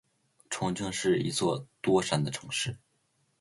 [0.49, 2.75] 重庆是一座多山的城市。